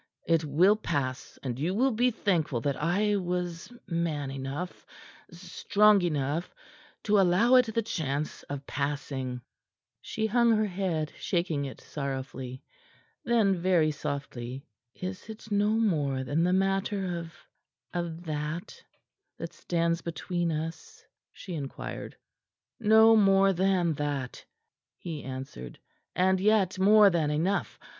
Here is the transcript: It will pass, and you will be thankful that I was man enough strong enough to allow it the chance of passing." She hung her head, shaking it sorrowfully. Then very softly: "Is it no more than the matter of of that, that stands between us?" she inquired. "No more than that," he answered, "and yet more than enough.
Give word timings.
It 0.25 0.43
will 0.43 0.77
pass, 0.77 1.37
and 1.43 1.59
you 1.59 1.75
will 1.75 1.91
be 1.91 2.09
thankful 2.09 2.59
that 2.61 2.75
I 2.75 3.17
was 3.17 3.71
man 3.85 4.31
enough 4.31 4.83
strong 5.29 6.01
enough 6.01 6.55
to 7.03 7.19
allow 7.19 7.53
it 7.53 7.67
the 7.67 7.83
chance 7.83 8.41
of 8.49 8.65
passing." 8.65 9.41
She 10.01 10.25
hung 10.25 10.53
her 10.57 10.65
head, 10.65 11.13
shaking 11.19 11.65
it 11.65 11.79
sorrowfully. 11.81 12.63
Then 13.25 13.53
very 13.61 13.91
softly: 13.91 14.65
"Is 14.95 15.29
it 15.29 15.51
no 15.51 15.69
more 15.69 16.23
than 16.23 16.43
the 16.45 16.51
matter 16.53 17.19
of 17.19 17.35
of 17.93 18.23
that, 18.25 18.81
that 19.37 19.53
stands 19.53 20.01
between 20.01 20.51
us?" 20.51 21.05
she 21.31 21.53
inquired. 21.53 22.17
"No 22.79 23.15
more 23.15 23.53
than 23.53 23.93
that," 23.97 24.43
he 24.97 25.23
answered, 25.23 25.77
"and 26.15 26.39
yet 26.39 26.79
more 26.79 27.11
than 27.11 27.29
enough. 27.29 27.77